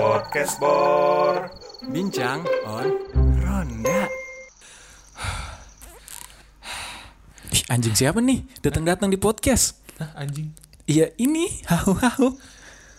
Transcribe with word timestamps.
Podcast 0.00 0.56
Bor. 0.56 1.52
Bincang 1.84 2.40
on 2.64 2.88
Ronda. 3.36 4.00
Ih, 7.52 7.60
anjing 7.68 7.92
siapa 7.92 8.24
nih? 8.24 8.40
Datang-datang 8.64 9.12
di 9.12 9.20
podcast. 9.20 9.76
Hah, 10.00 10.24
anjing. 10.24 10.56
Iya, 10.88 11.12
ini. 11.20 11.52
Hau 11.68 11.92
hau. 11.92 12.32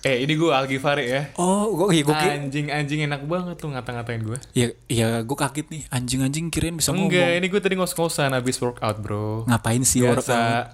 Eh, 0.05 0.29
ini 0.29 0.37
gue 0.37 0.53
Algifari 0.53 1.09
ya. 1.09 1.33
Oh, 1.41 1.73
gue 1.73 1.97
iya 1.97 2.05
gue 2.05 2.13
kira. 2.13 2.37
Anjing, 2.37 2.69
anjing 2.69 3.01
enak 3.09 3.25
banget 3.25 3.57
tuh 3.57 3.73
ngata-ngatain 3.73 4.21
gue. 4.21 4.37
Iya, 4.53 4.77
iya 4.85 5.25
gue 5.25 5.33
kaget 5.33 5.73
nih. 5.73 5.89
Anjing-anjing 5.89 6.53
kirain 6.53 6.77
bisa 6.77 6.93
Enggak, 6.93 7.17
ngomong. 7.17 7.41
ini 7.41 7.47
gue 7.49 7.61
tadi 7.65 7.81
ngos-ngosan 7.81 8.29
abis 8.37 8.61
workout, 8.61 9.01
bro. 9.01 9.49
Ngapain 9.49 9.81
sih 9.81 10.05
Biasa 10.05 10.13
workout? 10.13 10.65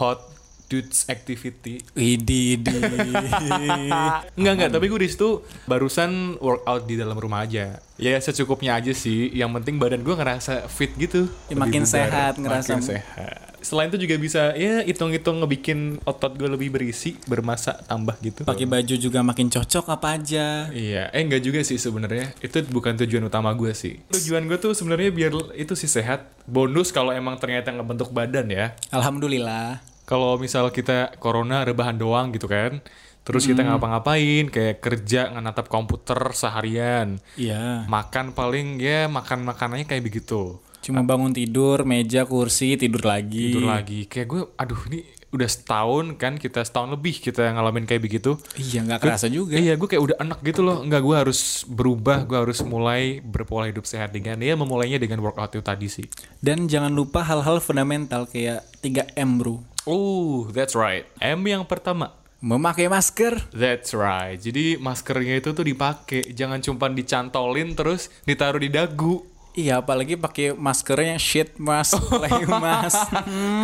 hot 0.00 0.20
dudes 0.66 1.06
activity. 1.06 1.78
Widih, 1.92 2.58
di. 2.58 2.70
Enggak, 4.38 4.52
enggak, 4.52 4.70
tapi 4.70 4.86
gue 4.86 5.00
di 5.00 5.08
situ 5.08 5.40
barusan 5.64 6.36
workout 6.38 6.84
di 6.84 6.94
dalam 6.94 7.14
rumah 7.14 7.42
aja. 7.42 7.78
Ya 7.96 8.18
secukupnya 8.18 8.76
aja 8.76 8.92
sih. 8.92 9.30
Yang 9.30 9.62
penting 9.62 9.74
badan 9.78 10.02
gue 10.02 10.12
ngerasa 10.12 10.66
fit 10.66 10.92
gitu. 10.96 11.30
Ya, 11.48 11.56
makin 11.56 11.82
bugar, 11.82 11.94
sehat, 11.96 12.32
ngerasa- 12.36 12.76
Makin 12.76 12.82
sehat. 12.84 13.36
Selain 13.56 13.90
itu 13.90 13.98
juga 13.98 14.14
bisa 14.14 14.54
ya 14.54 14.86
hitung-hitung 14.86 15.42
ngebikin 15.42 15.98
otot 16.04 16.38
gue 16.38 16.46
lebih 16.46 16.70
berisi, 16.70 17.18
bermasa 17.26 17.74
tambah 17.82 18.14
gitu. 18.20 18.46
Pakai 18.46 18.62
baju 18.62 18.94
juga 18.94 19.26
makin 19.26 19.50
cocok 19.50 19.90
apa 19.90 20.14
aja. 20.14 20.70
Iya, 20.70 21.10
eh 21.10 21.26
enggak 21.26 21.42
juga 21.42 21.58
sih 21.62 21.74
sebenarnya. 21.74 22.30
Itu 22.38 22.62
bukan 22.64 22.94
tujuan 22.96 23.26
utama 23.26 23.50
gue 23.54 23.74
sih. 23.74 23.98
Tujuan 24.06 24.46
gue 24.46 24.54
tuh 24.56 24.70
sebenarnya 24.70 25.10
biar 25.10 25.32
itu 25.54 25.74
sih 25.74 25.90
sehat. 25.90 26.30
Bonus 26.46 26.94
kalau 26.94 27.10
emang 27.10 27.34
ternyata 27.36 27.74
ngebentuk 27.74 28.14
badan 28.14 28.46
ya. 28.46 28.70
Alhamdulillah. 28.94 29.82
Kalau 30.06 30.38
misal 30.38 30.70
kita 30.70 31.18
corona 31.18 31.66
rebahan 31.66 31.98
doang 31.98 32.30
gitu 32.30 32.46
kan. 32.46 32.78
Terus 33.26 33.42
kita 33.42 33.66
ngapa-ngapain 33.66 34.46
kayak 34.54 34.78
kerja 34.78 35.34
nganatap 35.34 35.66
komputer 35.66 36.30
seharian. 36.30 37.18
Iya. 37.34 37.82
Makan 37.90 38.38
paling 38.38 38.78
ya 38.78 39.10
makan 39.10 39.42
makanannya 39.42 39.82
kayak 39.82 40.06
begitu. 40.06 40.62
Cuma 40.78 41.02
bangun 41.02 41.34
tidur, 41.34 41.82
meja, 41.82 42.22
kursi, 42.22 42.78
tidur 42.78 43.02
lagi. 43.02 43.50
Tidur 43.50 43.66
lagi. 43.66 44.06
Kayak 44.06 44.26
gue 44.30 44.42
aduh 44.54 44.78
ini 44.94 45.02
udah 45.34 45.50
setahun 45.50 46.14
kan 46.14 46.38
kita 46.38 46.62
setahun 46.62 46.94
lebih 46.94 47.18
kita 47.18 47.50
ngalamin 47.50 47.82
kayak 47.82 48.06
begitu. 48.06 48.38
Iya, 48.54 48.86
nggak 48.86 49.02
kerasa 49.02 49.26
juga. 49.26 49.58
Iya, 49.58 49.74
gue 49.74 49.88
kayak 49.90 50.02
udah 50.06 50.16
enak 50.22 50.38
gitu 50.46 50.62
loh. 50.62 50.86
Enggak, 50.86 51.02
gue 51.02 51.16
harus 51.18 51.66
berubah. 51.66 52.22
Gue 52.30 52.38
harus 52.38 52.62
mulai 52.62 53.18
berpola 53.18 53.66
hidup 53.66 53.90
sehat 53.90 54.14
dengan 54.14 54.38
ya 54.38 54.54
memulainya 54.54 55.02
dengan 55.02 55.18
workout 55.18 55.58
itu 55.58 55.66
tadi 55.66 55.90
sih. 55.90 56.06
Dan 56.38 56.70
jangan 56.70 56.94
lupa 56.94 57.26
hal-hal 57.26 57.58
fundamental 57.58 58.30
kayak 58.30 58.62
3M, 58.86 59.42
Bro. 59.42 59.75
Oh, 59.86 60.50
that's 60.50 60.74
right. 60.74 61.06
M 61.22 61.46
yang 61.46 61.62
pertama. 61.62 62.10
Memakai 62.42 62.90
masker. 62.90 63.38
That's 63.54 63.94
right. 63.94 64.36
Jadi 64.36 64.76
maskernya 64.76 65.40
itu 65.40 65.54
tuh 65.54 65.64
dipakai, 65.64 66.34
jangan 66.36 66.60
cuma 66.60 66.90
dicantolin 66.90 67.72
terus 67.72 68.12
ditaruh 68.26 68.60
di 68.60 68.68
dagu. 68.68 69.24
Iya, 69.56 69.80
apalagi 69.80 70.20
pakai 70.20 70.52
maskernya 70.52 71.16
shit 71.16 71.56
mask, 71.56 71.96
clay 72.12 72.44
mask. 72.44 73.08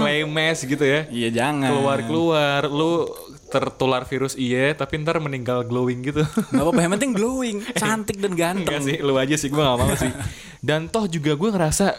Clay 0.00 0.24
mask 0.24 0.64
gitu 0.64 0.80
ya. 0.88 1.04
Iya, 1.12 1.28
jangan. 1.28 1.68
Keluar-keluar, 1.68 2.64
lu 2.64 3.12
tertular 3.52 4.08
virus 4.08 4.32
iya, 4.32 4.72
tapi 4.72 4.96
ntar 5.04 5.20
meninggal 5.20 5.68
glowing 5.68 6.00
gitu. 6.00 6.24
Gak 6.24 6.56
apa-apa, 6.56 6.80
yang 6.80 6.92
penting 6.96 7.12
glowing, 7.20 7.60
cantik 7.76 8.16
dan 8.16 8.32
ganteng. 8.32 8.64
Enggak 8.64 8.80
sih, 8.88 8.96
lu 9.04 9.20
aja 9.20 9.36
sih, 9.36 9.52
gue 9.52 9.60
gak 9.60 9.76
mau 9.76 9.92
sih. 9.92 10.08
Dan 10.64 10.88
toh 10.88 11.04
juga 11.10 11.36
gue 11.36 11.50
ngerasa, 11.52 11.92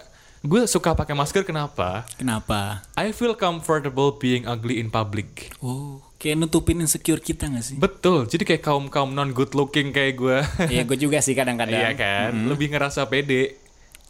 gue 0.44 0.68
suka 0.68 0.92
pakai 0.92 1.16
masker 1.16 1.48
kenapa? 1.48 2.04
Kenapa? 2.20 2.84
I 3.00 3.16
feel 3.16 3.32
comfortable 3.32 4.20
being 4.20 4.44
ugly 4.44 4.84
in 4.84 4.92
public. 4.92 5.56
Oh, 5.64 6.04
kayak 6.20 6.36
nutupin 6.36 6.84
insecure 6.84 7.24
kita 7.24 7.48
gak 7.48 7.64
sih? 7.64 7.80
Betul, 7.80 8.28
jadi 8.28 8.44
kayak 8.44 8.60
kaum-kaum 8.68 9.16
non 9.16 9.32
good 9.32 9.56
looking 9.56 9.96
kayak 9.96 10.20
gue. 10.20 10.44
Iya, 10.68 10.84
gue 10.84 11.00
juga 11.00 11.24
sih 11.24 11.32
kadang-kadang. 11.32 11.80
Iya 11.80 11.96
kan, 11.96 12.36
lebih 12.52 12.76
ngerasa 12.76 13.08
pede. 13.08 13.56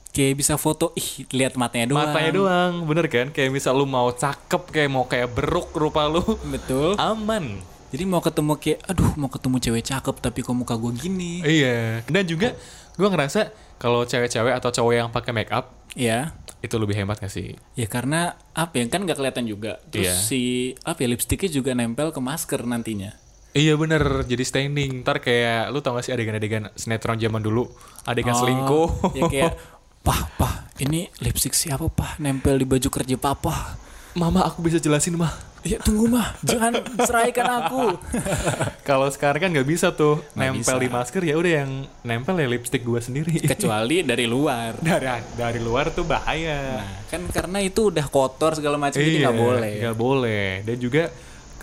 Kayak 0.10 0.42
bisa 0.42 0.58
foto, 0.58 0.90
ih 0.98 1.30
lihat 1.38 1.54
matanya 1.54 1.94
doang. 1.94 2.10
Matanya 2.10 2.32
doang, 2.34 2.74
bener 2.90 3.06
kan? 3.14 3.30
Kayak 3.30 3.54
misal 3.54 3.78
lu 3.78 3.86
mau 3.86 4.10
cakep, 4.10 4.74
kayak 4.74 4.90
mau 4.90 5.06
kayak 5.06 5.30
beruk 5.38 5.70
rupa 5.78 6.10
lu, 6.10 6.26
Betul. 6.50 6.98
aman. 6.98 7.62
Jadi 7.94 8.10
mau 8.10 8.26
ketemu 8.26 8.58
kayak, 8.58 8.90
aduh 8.90 9.14
mau 9.22 9.30
ketemu 9.30 9.58
cewek 9.62 9.86
cakep 9.86 10.16
tapi 10.18 10.42
kok 10.42 10.58
muka 10.58 10.74
gue 10.82 10.98
gini. 10.98 11.46
Iya. 11.46 12.02
Dan 12.10 12.26
juga 12.26 12.58
gue 12.98 13.06
ngerasa 13.06 13.54
kalau 13.78 14.02
cewek-cewek 14.02 14.50
atau 14.58 14.74
cowok 14.74 14.94
yang 14.98 15.10
pakai 15.14 15.30
make 15.30 15.54
up 15.54 15.83
Iya. 15.94 16.34
itu 16.64 16.80
lebih 16.80 16.96
hebat 16.96 17.20
gak 17.20 17.28
sih? 17.28 17.60
Ya 17.76 17.92
karena 17.92 18.40
apa 18.56 18.80
ya 18.80 18.88
kan 18.88 19.04
gak 19.04 19.20
kelihatan 19.20 19.44
juga. 19.44 19.84
Terus 19.92 20.08
Iya. 20.08 20.16
si 20.16 20.42
apa 20.88 21.04
ya 21.04 21.12
lipstiknya 21.12 21.52
juga 21.52 21.76
nempel 21.76 22.16
ke 22.16 22.24
masker 22.24 22.64
nantinya. 22.64 23.12
Iya 23.52 23.76
bener, 23.76 24.24
jadi 24.24 24.42
staining. 24.42 25.04
Ntar 25.04 25.20
kayak 25.20 25.70
lu 25.70 25.84
tau 25.84 25.94
gak 25.94 26.08
sih 26.08 26.16
adegan-adegan 26.16 26.72
sinetron 26.74 27.20
zaman 27.20 27.44
dulu, 27.44 27.68
adegan 28.04 28.32
Oh, 28.34 28.40
selingkuh. 28.40 28.88
Ya 29.12 29.24
kayak 29.28 29.54
pah 30.08 30.24
pah 30.40 30.54
ini 30.80 31.12
lipstik 31.20 31.52
siapa 31.52 31.92
pah 31.92 32.16
nempel 32.18 32.56
di 32.56 32.66
baju 32.66 32.88
kerja 32.88 33.20
papa. 33.20 33.76
Mama 34.16 34.48
aku 34.48 34.64
bisa 34.64 34.80
jelasin 34.80 35.20
mah. 35.20 35.36
Ya 35.64 35.80
tunggu 35.80 36.12
mah 36.12 36.36
jangan 36.44 36.76
ceraikan 37.08 37.48
aku. 37.64 37.96
Kalau 38.90 39.08
sekarang 39.08 39.48
kan 39.48 39.50
nggak 39.56 39.68
bisa 39.68 39.96
tuh 39.96 40.20
nempel 40.36 40.60
bisa. 40.60 40.84
di 40.84 40.90
masker 40.92 41.24
ya 41.24 41.36
udah 41.40 41.52
yang 41.64 41.72
nempel 42.04 42.36
ya 42.36 42.48
lipstick 42.52 42.84
gua 42.84 43.00
sendiri. 43.00 43.40
Kecuali 43.40 44.04
dari 44.12 44.28
luar. 44.28 44.76
dari 44.84 45.08
dari 45.40 45.60
luar 45.64 45.96
tuh 45.96 46.04
bahaya. 46.04 46.84
Nah, 46.84 47.08
kan 47.08 47.22
karena 47.32 47.64
itu 47.64 47.96
udah 47.96 48.06
kotor 48.12 48.60
segala 48.60 48.76
macam 48.76 49.00
jadi 49.00 49.24
nggak 49.24 49.40
boleh. 49.40 49.72
Iya, 49.72 49.82
Nggak 49.88 49.98
boleh. 49.98 50.48
Dan 50.68 50.78
juga 50.84 51.04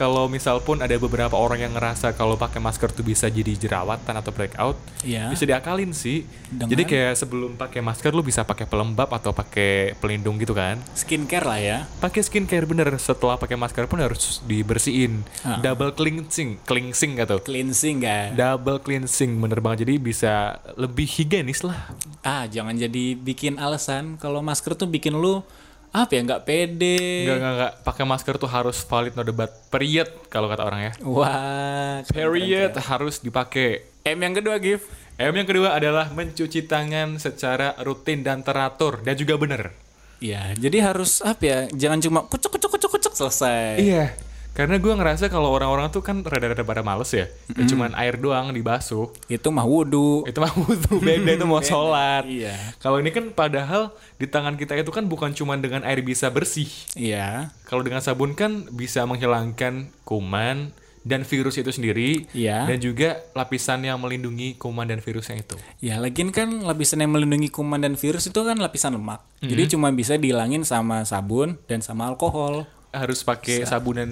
kalau 0.00 0.32
misal 0.32 0.64
pun 0.64 0.80
ada 0.80 0.96
beberapa 0.96 1.36
orang 1.36 1.68
yang 1.68 1.76
ngerasa 1.76 2.16
kalau 2.16 2.40
pakai 2.40 2.56
masker 2.56 2.88
tuh 2.88 3.04
bisa 3.04 3.28
jadi 3.28 3.52
jerawatan 3.52 4.16
atau 4.16 4.32
breakout, 4.32 4.80
Iya. 5.04 5.28
bisa 5.28 5.44
diakalin 5.44 5.92
sih. 5.92 6.24
Dengan? 6.48 6.72
Jadi 6.72 6.82
kayak 6.88 7.20
sebelum 7.20 7.60
pakai 7.60 7.84
masker 7.84 8.08
lu 8.16 8.24
bisa 8.24 8.40
pakai 8.40 8.64
pelembab 8.64 9.12
atau 9.12 9.36
pakai 9.36 9.92
pelindung 10.00 10.40
gitu 10.40 10.56
kan. 10.56 10.80
Skincare 10.96 11.44
lah 11.44 11.60
ya. 11.60 11.78
Pakai 12.00 12.24
skincare 12.24 12.64
bener 12.64 12.88
setelah 12.96 13.36
pakai 13.36 13.60
masker 13.60 13.84
pun 13.84 14.00
harus 14.00 14.40
dibersihin. 14.48 15.20
Ah. 15.44 15.60
Double 15.60 15.92
cleansing, 15.92 16.64
cleansing 16.64 17.20
gitu. 17.20 17.36
Cleansing 17.44 18.00
kan. 18.00 18.32
Double 18.32 18.80
cleansing 18.80 19.36
bener 19.36 19.60
banget 19.60 19.84
jadi 19.84 20.00
bisa 20.00 20.32
lebih 20.80 21.04
higienis 21.04 21.60
lah. 21.60 21.92
Ah, 22.24 22.48
jangan 22.48 22.72
jadi 22.72 23.12
bikin 23.12 23.60
alasan 23.60 24.16
kalau 24.16 24.40
masker 24.40 24.72
tuh 24.72 24.88
bikin 24.88 25.12
lu 25.12 25.44
apa 25.90 26.10
ya 26.14 26.20
nggak 26.22 26.42
pede. 26.46 27.26
Enggak 27.26 27.36
enggak 27.42 27.54
enggak 27.58 27.72
pakai 27.82 28.04
masker 28.06 28.34
tuh 28.38 28.50
harus 28.50 28.78
valid 28.86 29.14
no 29.18 29.22
debat. 29.26 29.50
Period 29.68 30.08
kalau 30.30 30.46
kata 30.46 30.62
orang 30.62 30.80
ya. 30.90 30.92
Wah. 31.02 32.06
keren, 32.06 32.14
Period 32.14 32.72
keren, 32.78 32.86
harus 32.86 33.18
dipakai. 33.18 33.82
M 34.06 34.18
yang 34.22 34.34
kedua 34.38 34.56
Gif. 34.62 34.86
M 35.20 35.34
yang 35.34 35.48
kedua 35.50 35.76
adalah 35.76 36.08
mencuci 36.14 36.64
tangan 36.64 37.18
secara 37.20 37.76
rutin 37.82 38.22
dan 38.22 38.40
teratur 38.46 39.02
dan 39.02 39.18
juga 39.18 39.36
bener. 39.36 39.74
Iya, 40.20 40.52
jadi 40.56 40.92
harus 40.92 41.24
apa 41.24 41.42
ya? 41.42 41.58
Jangan 41.72 41.98
cuma 42.04 42.20
kucuk 42.28 42.56
kucuk 42.56 42.70
kucuk 42.76 42.90
kucuk 42.96 43.12
selesai. 43.16 43.80
Iya. 43.80 44.29
Karena 44.50 44.76
gue 44.82 44.92
ngerasa 44.92 45.30
kalau 45.30 45.54
orang-orang 45.54 45.88
tuh 45.94 46.02
kan 46.02 46.20
rada-rada 46.26 46.66
pada 46.66 46.82
males 46.82 47.10
ya. 47.14 47.30
Ya 47.54 47.64
cuman 47.70 47.94
air 47.94 48.18
doang 48.18 48.50
dibasuh. 48.50 49.08
Itu 49.30 49.54
mah 49.54 49.64
wudhu. 49.64 50.26
Itu 50.26 50.42
mah 50.42 50.52
wudhu 50.52 50.98
beda 51.06 51.38
itu 51.38 51.46
mau 51.46 51.62
sholat. 51.62 52.26
Iya. 52.26 52.54
Kalau 52.82 52.98
ini 52.98 53.14
kan 53.14 53.30
padahal 53.30 53.94
di 54.18 54.26
tangan 54.26 54.58
kita 54.58 54.74
itu 54.74 54.90
kan 54.90 55.06
bukan 55.06 55.32
cuman 55.32 55.62
dengan 55.62 55.86
air 55.86 56.02
bisa 56.02 56.28
bersih. 56.28 56.68
Iya. 56.98 57.54
Kalau 57.64 57.86
dengan 57.86 58.02
sabun 58.02 58.34
kan 58.34 58.66
bisa 58.74 59.06
menghilangkan 59.06 59.88
kuman 60.02 60.74
dan 61.00 61.24
virus 61.24 61.56
itu 61.56 61.72
sendiri. 61.72 62.28
Iya. 62.36 62.68
Dan 62.68 62.78
juga 62.82 63.24
lapisan 63.32 63.84
yang 63.84 64.00
melindungi 64.02 64.60
kuman 64.60 64.84
dan 64.84 65.00
virusnya 65.00 65.40
itu. 65.40 65.56
Ya, 65.80 65.96
lagian 65.96 66.28
kan 66.34 66.60
lapisan 66.60 67.00
yang 67.00 67.12
melindungi 67.16 67.48
kuman 67.48 67.80
dan 67.80 67.96
virus 67.96 68.28
itu 68.28 68.40
kan 68.44 68.60
lapisan 68.60 68.96
lemak. 68.96 69.24
Jadi 69.40 69.72
cuma 69.72 69.88
bisa 69.88 70.20
dihilangin 70.20 70.68
sama 70.68 71.08
sabun 71.08 71.56
dan 71.64 71.80
sama 71.80 72.12
alkohol. 72.12 72.68
Harus 72.90 73.22
pakai 73.22 73.62
sabun 73.66 73.96
dan 73.96 74.10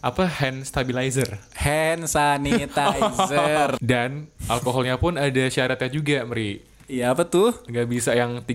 apa 0.00 0.24
hand 0.24 0.64
stabilizer. 0.64 1.38
Hand 1.58 2.08
sanitizer. 2.08 3.76
Dan 3.92 4.32
alkoholnya 4.48 4.96
pun 4.96 5.20
ada 5.20 5.44
syaratnya 5.52 5.90
juga, 5.92 6.24
Meri. 6.24 6.64
Iya 6.90 7.14
apa 7.14 7.22
tuh? 7.22 7.54
Nggak 7.70 7.86
bisa 7.86 8.10
yang 8.18 8.42
30%, 8.42 8.50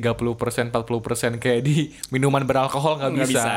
40% 0.75 1.39
kayak 1.39 1.61
di 1.63 1.95
minuman 2.11 2.43
beralkohol 2.43 2.99
nggak 2.99 3.15
bisa. 3.23 3.31
bisa. 3.31 3.55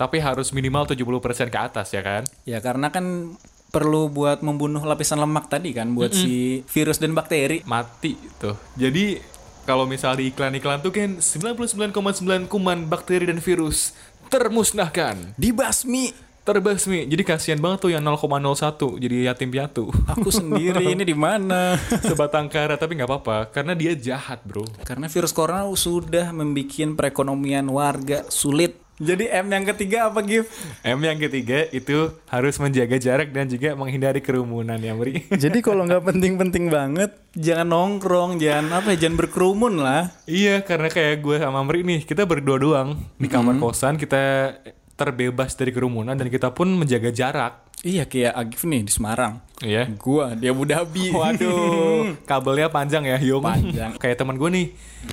Tapi 0.00 0.16
harus 0.16 0.48
minimal 0.56 0.88
70% 0.88 1.52
ke 1.52 1.58
atas 1.60 1.92
ya 1.92 2.00
kan? 2.00 2.24
Ya 2.48 2.64
karena 2.64 2.88
kan 2.88 3.36
perlu 3.68 4.08
buat 4.08 4.40
membunuh 4.40 4.80
lapisan 4.80 5.18
lemak 5.18 5.50
tadi 5.50 5.74
kan 5.74 5.92
buat 5.92 6.14
si 6.16 6.64
virus 6.72 7.02
dan 7.02 7.12
bakteri. 7.12 7.60
Mati 7.68 8.16
tuh. 8.40 8.56
Jadi 8.80 9.18
kalau 9.68 9.88
misal 9.88 10.16
di 10.16 10.28
iklan-iklan 10.28 10.80
tuh 10.84 10.92
kan 10.92 11.20
99,9 11.20 12.52
kuman 12.52 12.78
bakteri 12.88 13.28
dan 13.28 13.40
virus 13.40 13.96
termusnahkan, 14.34 15.38
Dibasmi. 15.38 16.10
terbasmi. 16.42 17.06
Jadi 17.06 17.22
kasihan 17.22 17.56
banget 17.62 17.86
tuh 17.86 17.90
yang 17.94 18.02
0,01 18.02 18.98
jadi 18.98 19.30
yatim 19.30 19.48
piatu. 19.48 19.94
Aku 20.10 20.28
sendiri 20.28 20.82
ini 20.90 21.06
di 21.06 21.14
mana? 21.14 21.78
Sebatang 22.10 22.50
kara 22.50 22.74
tapi 22.74 22.98
nggak 22.98 23.06
apa-apa 23.06 23.48
karena 23.54 23.78
dia 23.78 23.94
jahat, 23.94 24.42
Bro. 24.42 24.66
Karena 24.82 25.06
virus 25.06 25.30
corona 25.30 25.70
sudah 25.72 26.34
membuat 26.34 26.98
perekonomian 26.98 27.64
warga 27.70 28.26
sulit. 28.26 28.83
Jadi 28.94 29.26
M 29.26 29.50
yang 29.50 29.66
ketiga 29.66 30.06
apa 30.06 30.22
Gif? 30.22 30.46
M 30.86 31.02
yang 31.02 31.18
ketiga 31.18 31.66
itu 31.74 32.14
harus 32.30 32.54
menjaga 32.62 32.94
jarak 32.94 33.34
dan 33.34 33.50
juga 33.50 33.74
menghindari 33.74 34.22
kerumunan 34.22 34.78
ya, 34.78 34.94
Mri. 34.94 35.26
Jadi 35.44 35.58
kalau 35.66 35.82
nggak 35.82 36.14
penting-penting 36.14 36.70
banget, 36.70 37.10
jangan 37.34 37.74
nongkrong, 37.74 38.38
jangan 38.38 38.78
apa 38.78 38.94
ya, 38.94 39.06
jangan 39.06 39.16
berkerumun 39.18 39.82
lah. 39.82 40.14
iya, 40.30 40.62
karena 40.62 40.86
kayak 40.86 41.26
gue 41.26 41.36
sama 41.42 41.66
Mri 41.66 41.82
nih, 41.82 42.00
kita 42.06 42.22
berdua 42.22 42.56
doang 42.62 43.02
di 43.18 43.26
kamar 43.26 43.58
kosan, 43.58 43.98
kita 43.98 44.54
terbebas 44.94 45.58
dari 45.58 45.74
kerumunan 45.74 46.14
dan 46.14 46.30
kita 46.30 46.54
pun 46.54 46.70
menjaga 46.70 47.10
jarak. 47.10 47.66
Iya 47.84 48.08
kayak 48.08 48.32
Agif 48.32 48.64
nih 48.64 48.86
di 48.86 48.92
Semarang. 48.94 49.44
Iya. 49.64 49.88
Gua 49.96 50.36
di 50.36 50.46
Abu 50.52 50.68
Dhabi. 50.68 51.08
Waduh, 51.16 52.20
kabelnya 52.28 52.68
panjang 52.68 53.08
ya, 53.08 53.16
Yung. 53.24 53.40
Panjang. 53.40 53.96
Kayak 54.02 54.20
teman 54.20 54.36
gue 54.36 54.50
nih, 54.52 54.66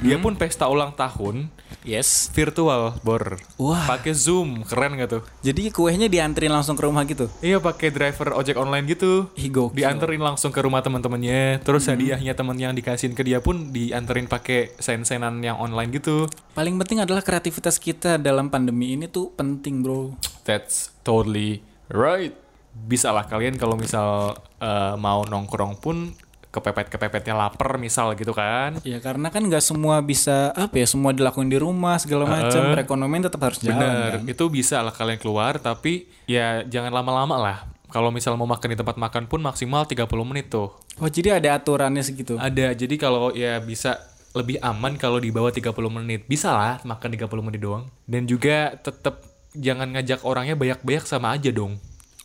dia 0.04 0.20
pun 0.20 0.36
pesta 0.36 0.68
ulang 0.68 0.92
tahun 0.92 1.48
yes. 1.88 2.28
virtual, 2.36 3.00
bor. 3.02 3.40
Wah. 3.56 3.88
Pakai 3.88 4.12
Zoom, 4.12 4.68
keren 4.68 5.00
gak 5.00 5.10
tuh? 5.20 5.24
Jadi 5.40 5.72
kuenya 5.72 6.12
dianterin 6.12 6.52
langsung 6.52 6.76
ke 6.76 6.84
rumah 6.84 7.08
gitu. 7.08 7.32
Iya, 7.40 7.64
pakai 7.64 7.90
driver 7.96 8.36
ojek 8.36 8.60
online 8.60 8.86
gitu. 8.92 9.32
Ih 9.40 9.48
gokil. 9.48 9.80
Dianterin 9.80 10.22
langsung 10.22 10.52
ke 10.52 10.60
rumah 10.60 10.84
teman-temannya, 10.84 11.64
terus 11.64 11.88
hadiahnya 11.88 12.36
temen 12.36 12.60
yang 12.60 12.76
dikasihin 12.76 13.16
ke 13.16 13.24
dia 13.24 13.40
pun 13.40 13.72
dianterin 13.72 14.28
pakai 14.28 14.76
sen-senan 14.78 15.40
yang 15.42 15.58
online 15.58 15.96
gitu. 15.96 16.28
Paling 16.52 16.76
penting 16.76 17.00
adalah 17.00 17.24
kreativitas 17.24 17.80
kita 17.80 18.20
dalam 18.20 18.52
pandemi 18.52 18.94
ini 18.94 19.08
tuh 19.08 19.32
penting 19.34 19.80
bro. 19.80 20.16
That's 20.44 20.92
totally 21.08 21.64
right. 21.88 22.41
Bisa 22.74 23.12
lah 23.12 23.28
kalian 23.28 23.56
kalau 23.60 23.76
misal 23.76 24.36
eh, 24.60 24.96
mau 24.96 25.24
nongkrong 25.28 25.80
pun 25.80 26.12
kepepet-kepepetnya 26.52 27.34
lapar 27.34 27.80
misal 27.80 28.12
gitu 28.20 28.36
kan. 28.36 28.76
Ya 28.84 29.00
karena 29.00 29.32
kan 29.32 29.48
nggak 29.48 29.64
semua 29.64 30.04
bisa 30.04 30.52
apa 30.52 30.84
ya 30.84 30.86
semua 30.86 31.16
dilakuin 31.16 31.48
di 31.48 31.56
rumah 31.56 31.96
segala 31.98 32.28
macam. 32.28 32.76
Perekonomian 32.76 33.24
tetap 33.32 33.42
harus 33.48 33.64
jalan. 33.64 33.80
Bener, 33.80 34.14
kan? 34.20 34.28
itu 34.28 34.46
bisa 34.52 34.84
lah 34.84 34.92
kalian 34.92 35.18
keluar 35.18 35.58
tapi 35.64 36.12
ya 36.28 36.68
jangan 36.68 36.92
lama-lama 36.92 37.36
lah. 37.40 37.58
Kalau 37.92 38.08
misal 38.08 38.40
mau 38.40 38.48
makan 38.48 38.72
di 38.72 38.78
tempat 38.80 38.96
makan 38.96 39.28
pun 39.28 39.44
maksimal 39.44 39.84
30 39.84 40.08
menit 40.24 40.48
tuh. 40.48 40.72
Oh 41.00 41.12
jadi 41.12 41.40
ada 41.40 41.60
aturannya 41.60 42.00
segitu. 42.04 42.40
Ada, 42.40 42.72
jadi 42.72 42.96
kalau 42.96 43.36
ya 43.36 43.60
bisa 43.60 44.00
lebih 44.32 44.64
aman 44.64 44.96
kalau 44.96 45.20
di 45.20 45.28
bawah 45.28 45.52
30 45.52 45.76
menit. 45.92 46.24
Bisa 46.24 46.56
lah 46.56 46.80
makan 46.88 47.20
30 47.20 47.28
menit 47.44 47.60
doang. 47.60 47.92
Dan 48.08 48.32
juga 48.32 48.80
tetap 48.80 49.28
jangan 49.52 49.92
ngajak 49.92 50.24
orangnya 50.24 50.56
banyak-banyak 50.56 51.04
sama 51.04 51.36
aja 51.36 51.52
dong. 51.52 51.76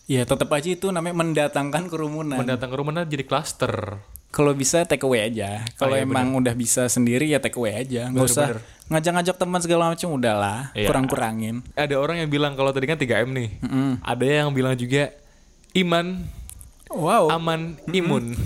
Ya 0.06 0.22
tetap 0.22 0.46
aja 0.54 0.70
itu 0.70 0.94
namanya 0.94 1.18
mendatangkan 1.18 1.90
kerumunan. 1.90 2.38
Mendatang 2.38 2.70
ke 2.70 2.76
rumah 2.78 3.02
jadi 3.02 3.26
klaster. 3.26 3.98
Kalau 4.30 4.52
bisa 4.54 4.86
take 4.86 5.02
away 5.02 5.26
aja. 5.26 5.66
Kalau 5.74 5.98
iya, 5.98 6.06
emang 6.06 6.36
udah 6.38 6.54
bisa 6.54 6.86
sendiri 6.86 7.26
ya 7.26 7.42
take 7.42 7.58
away 7.58 7.74
aja. 7.74 8.06
Nggak 8.12 8.26
usah 8.30 8.62
ngajak-ngajak 8.86 9.34
teman 9.34 9.60
segala 9.64 9.90
macam 9.90 10.08
udahlah. 10.14 10.70
Iya. 10.78 10.86
Kurang-kurangin. 10.86 11.66
Ada 11.74 11.98
orang 11.98 12.22
yang 12.22 12.30
bilang 12.30 12.54
kalau 12.54 12.70
tadi 12.70 12.86
kan 12.86 13.00
3M 13.00 13.34
nih. 13.34 13.48
Ada 14.04 14.46
yang 14.46 14.54
bilang 14.54 14.78
juga 14.78 15.10
iman, 15.74 16.22
Wow. 16.86 17.34
aman, 17.34 17.74
imun. 17.90 18.38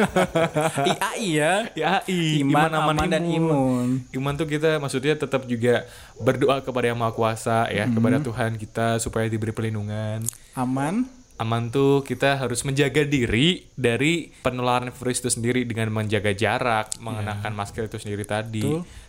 IAI 0.92 1.28
ya. 1.40 1.54
IAI, 1.72 2.44
Iman, 2.44 2.68
aman, 2.68 3.08
dan 3.08 3.24
imun. 3.24 4.04
Iman 4.12 4.34
tuh 4.36 4.44
kita 4.44 4.76
maksudnya 4.76 5.16
tetap 5.16 5.48
juga 5.48 5.88
berdoa 6.20 6.60
kepada 6.60 6.92
Yang 6.92 6.98
Maha 7.00 7.12
Kuasa 7.16 7.58
ya, 7.72 7.88
kepada 7.88 8.20
Tuhan 8.20 8.60
kita 8.60 9.00
supaya 9.00 9.24
diberi 9.24 9.56
perlindungan. 9.56 10.20
Aman. 10.52 11.08
Aman 11.40 11.72
tuh 11.72 12.04
kita 12.04 12.36
harus 12.38 12.60
menjaga 12.62 13.02
diri 13.08 13.66
dari 13.74 14.30
penularan 14.44 14.92
virus 14.92 15.24
itu 15.24 15.32
sendiri 15.32 15.64
dengan 15.64 15.88
menjaga 15.90 16.30
jarak, 16.36 16.92
mengenakan 17.00 17.56
masker 17.56 17.88
itu 17.88 17.98
sendiri 17.98 18.28
tadi. 18.28 18.62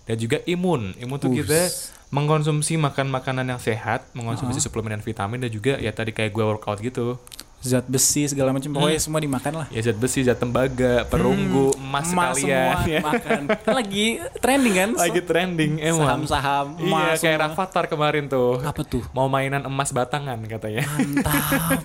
Dan 0.08 0.16
juga 0.16 0.40
imun. 0.48 0.96
Imun 0.98 1.20
tuh 1.20 1.36
kita 1.36 1.68
mengkonsumsi 2.14 2.80
makan 2.80 3.10
makanan 3.10 3.50
yang 3.54 3.62
sehat, 3.62 4.08
mengkonsumsi 4.14 4.64
suplemen 4.64 4.98
dan 4.98 5.04
vitamin 5.04 5.42
dan 5.42 5.52
juga 5.52 5.76
ya 5.82 5.90
tadi 5.90 6.16
kayak 6.16 6.32
gue 6.32 6.46
workout 6.46 6.80
gitu. 6.80 7.20
Zat 7.64 7.88
besi 7.88 8.28
segala 8.28 8.52
macam. 8.52 8.68
Pokoknya 8.70 9.00
semua 9.00 9.18
dimakan 9.18 9.54
lah. 9.58 9.68
Ya 9.70 9.80
zat 9.82 9.96
besi, 9.96 10.20
zat 10.20 10.36
tembaga, 10.36 11.08
perunggu, 11.08 11.72
emas, 11.74 12.12
Emas 12.12 12.36
sekalian. 12.36 12.76
semua 12.76 12.92
ya. 12.92 13.00
makan. 13.02 13.42
Kan 13.56 13.74
lagi 13.74 14.06
trending 14.38 14.76
kan? 14.76 14.90
Lagi 14.94 15.22
trending 15.22 15.72
emang. 15.80 16.04
Saham-saham 16.28 16.66
Iya, 16.78 16.92
kayak 17.16 17.18
semua. 17.18 17.44
Rafathar 17.48 17.86
kemarin 17.88 18.28
tuh. 18.28 18.60
Apa 18.60 18.84
tuh? 18.84 19.00
Mau 19.10 19.26
mainan 19.26 19.64
emas 19.64 19.90
batangan 19.90 20.36
katanya. 20.44 20.84
Mantap. 20.86 21.80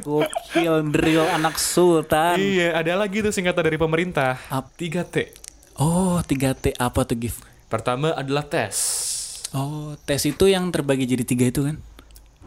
Gokil 0.00 0.74
drill 0.88 1.26
anak 1.28 1.56
sultan. 1.56 2.38
iya, 2.38 2.70
ada 2.72 2.94
lagi 2.94 3.18
tuh 3.18 3.30
singkatan 3.30 3.64
dari 3.64 3.74
pemerintah. 3.74 4.38
Ap- 4.48 4.70
3T. 4.72 5.34
Oh, 5.74 6.20
3T 6.20 6.78
apa 6.78 7.02
tuh 7.02 7.18
gift? 7.18 7.42
Pertama 7.66 8.12
adalah 8.12 8.46
tes. 8.46 9.02
Oh, 9.50 9.98
tes 10.00 10.22
itu 10.22 10.46
yang 10.46 10.70
terbagi 10.70 11.02
jadi 11.04 11.22
tiga 11.22 11.44
itu 11.44 11.62
kan? 11.64 11.82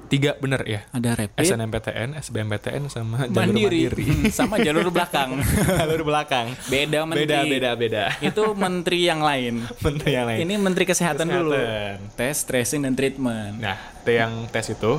Tiga 0.07 0.39
bener 0.39 0.63
ya. 0.63 0.81
Ada 0.95 1.19
rapid, 1.19 1.43
SNMPTN, 1.43 2.09
SBMPTN 2.15 2.83
sama 2.87 3.27
jalur 3.27 3.35
mandiri, 3.35 3.91
mandiri. 3.91 4.05
Hmm, 4.07 4.23
sama 4.31 4.55
jalur 4.57 4.87
belakang. 4.87 5.29
jalur 5.83 6.01
belakang. 6.07 6.47
Beda 6.67 7.03
menteri. 7.03 7.27
Beda, 7.27 7.39
beda, 7.43 7.69
beda. 7.75 8.03
Itu 8.23 8.55
menteri 8.55 9.03
yang 9.03 9.19
lain. 9.19 9.67
Menteri 9.85 10.09
yang 10.13 10.25
lain. 10.25 10.39
Ini 10.47 10.53
menteri 10.57 10.83
kesehatan, 10.87 11.27
dulu. 11.27 11.51
Kesehatan. 11.51 11.95
Tes, 12.15 12.37
tracing 12.43 12.81
dan 12.83 12.93
treatment. 12.95 13.59
Nah, 13.59 13.75
T 14.01 14.07
yang 14.09 14.47
tes 14.47 14.67
itu, 14.69 14.91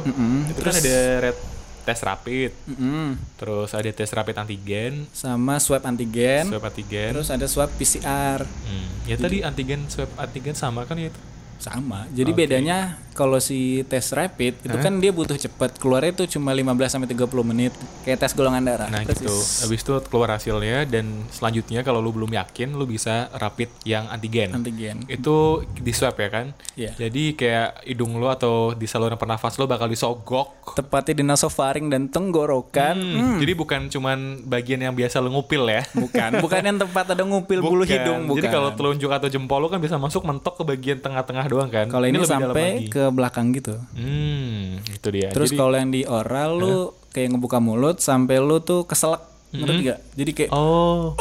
itu 0.45 0.61
kan 0.61 0.75
ada 0.75 0.97
red 1.23 1.39
tes 1.83 2.05
rapid, 2.05 2.53
Mm-mm. 2.69 3.17
terus 3.41 3.73
ada 3.73 3.89
tes 3.89 4.13
rapid 4.13 4.37
antigen, 4.37 5.09
Sama 5.09 5.57
swab 5.57 5.81
antigen, 5.89 6.45
swab 6.45 6.61
antigen. 6.61 7.17
terus 7.17 7.33
ada 7.33 7.49
swab 7.49 7.73
PCR. 7.73 8.45
Hmm, 8.45 9.09
Ya 9.09 9.17
tadi 9.17 9.41
antigen 9.41 9.89
swab 9.89 10.13
antigen 10.21 10.53
sama 10.53 10.85
kan 10.85 11.01
ya 11.01 11.09
itu? 11.09 11.21
Sama. 11.57 12.05
Jadi 12.13 12.31
bedanya 12.31 13.01
kalau 13.19 13.43
si 13.43 13.83
tes 13.91 14.15
rapid 14.15 14.63
itu 14.63 14.77
kan 14.79 15.03
dia 15.03 15.11
butuh 15.11 15.35
cepat. 15.35 15.75
Keluarnya 15.83 16.15
itu 16.15 16.39
cuma 16.39 16.55
15 16.55 16.71
sampai 16.87 17.11
30 17.11 17.27
menit. 17.43 17.75
Kayak 18.07 18.23
tes 18.23 18.33
golongan 18.39 18.63
darah. 18.63 18.87
Nah 18.87 19.03
Persis. 19.03 19.27
gitu. 19.27 19.35
Habis 19.67 19.81
itu 19.83 19.93
keluar 20.07 20.39
hasilnya 20.39 20.87
dan 20.87 21.27
selanjutnya 21.35 21.83
kalau 21.83 21.99
lu 21.99 22.15
belum 22.15 22.31
yakin 22.31 22.79
lu 22.79 22.87
bisa 22.87 23.27
rapid 23.35 23.75
yang 23.83 24.07
antigen. 24.07 24.55
Antigen. 24.55 25.03
Itu 25.11 25.67
di 25.67 25.91
swab 25.91 26.15
ya 26.15 26.31
kan? 26.31 26.55
Iya. 26.79 26.95
Jadi 26.95 27.35
kayak 27.35 27.83
hidung 27.91 28.15
lu 28.15 28.31
atau 28.31 28.71
di 28.71 28.87
saluran 28.87 29.19
pernafas 29.19 29.59
lu 29.59 29.67
bakal 29.67 29.91
disogok. 29.91 30.79
Tepatnya 30.79 31.19
di 31.19 31.25
nasofaring 31.27 31.91
dan 31.91 32.07
tenggorokan. 32.07 32.95
Hmm, 32.95 33.37
Jadi 33.43 33.53
bukan 33.59 33.91
cuman 33.91 34.47
bagian 34.47 34.79
yang 34.79 34.95
biasa 34.95 35.19
lu 35.19 35.35
ngupil 35.35 35.67
ya. 35.67 35.83
Bukan, 35.91 36.39
bukan 36.45 36.61
yang 36.63 36.79
tempat 36.79 37.19
ada 37.19 37.27
ngupil 37.27 37.59
bulu 37.59 37.83
Bukan. 37.83 37.91
hidung, 37.91 38.21
bukan. 38.31 38.39
Jadi 38.39 38.49
kalau 38.55 38.71
telunjuk 38.79 39.11
atau 39.11 39.27
jempol 39.27 39.59
lu 39.59 39.67
kan 39.67 39.83
bisa 39.83 39.99
masuk 39.99 40.23
mentok 40.23 40.55
ke 40.61 40.63
bagian 40.63 41.03
tengah-tengah 41.03 41.45
doang 41.51 41.71
kan. 41.73 41.91
Kalau 41.91 42.07
ini, 42.07 42.23
dalam 42.23 42.31
sampai 42.31 42.69
lagi. 42.85 42.87
Ke 43.09 43.15
belakang 43.15 43.51
gitu. 43.51 43.75
Hmm, 43.93 44.79
itu 44.85 45.09
dia. 45.09 45.29
Terus 45.29 45.51
kalau 45.51 45.73
yang 45.73 45.89
di 45.89 46.05
oral 46.05 46.51
lu 46.55 46.77
kayak 47.09 47.33
ngebuka 47.33 47.59
mulut 47.59 47.99
sampai 47.99 48.39
lu 48.39 48.61
tuh 48.61 48.85
keselak. 48.85 49.25
Ngerti 49.49 49.81
gak? 49.87 49.99
Jadi 50.15 50.31
kayak 50.35 50.51
Oh. 50.51 51.17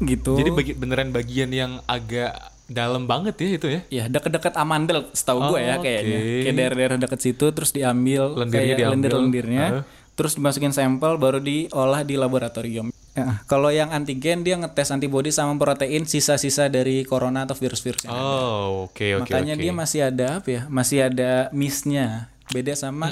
gitu. 0.00 0.34
Jadi 0.34 0.50
bagi, 0.50 0.72
beneran 0.72 1.10
bagian 1.10 1.50
yang 1.50 1.72
agak 1.84 2.32
dalam 2.64 3.04
banget 3.04 3.34
ya 3.34 3.48
itu 3.50 3.66
ya. 3.66 3.80
ya 3.88 4.04
deket-deket 4.06 4.52
amandel 4.54 5.08
setahu 5.10 5.40
gue 5.48 5.60
ya 5.62 5.76
Oh, 5.76 5.82
kayaknya. 5.82 6.16
oke. 6.16 6.36
Kayak 6.38 6.54
daerah-daerah 6.54 6.96
deket 6.98 7.20
situ 7.22 7.46
terus 7.48 7.70
diambil 7.70 8.28
Lendirnya 8.30 8.52
kayak 8.58 8.76
diambil. 8.76 8.92
lendir-lendirnya. 8.94 9.64
Heeh. 9.70 9.82
Terus 10.12 10.32
dimasukin 10.34 10.72
sampel 10.72 11.14
baru 11.14 11.38
diolah 11.38 12.02
di 12.02 12.14
laboratorium. 12.14 12.88
Ya, 13.18 13.42
kalau 13.44 13.68
yang 13.68 13.90
antigen 13.90 14.42
dia 14.42 14.54
ngetes 14.54 14.88
antibodi 14.88 15.28
sama 15.28 15.58
protein 15.58 16.04
sisa-sisa 16.04 16.70
dari 16.70 17.02
corona 17.02 17.42
atau 17.42 17.58
virus-virus 17.58 18.06
yang. 18.06 18.14
Oh, 18.14 18.86
oke 18.86 19.18
oke 19.18 19.26
Makanya 19.26 19.54
oke. 19.54 19.62
dia 19.62 19.72
masih 19.74 20.00
ada 20.06 20.26
apa 20.38 20.48
ya? 20.48 20.62
Masih 20.70 20.98
ada 21.02 21.50
miss-nya. 21.50 22.30
Beda 22.48 22.72
sama 22.72 23.10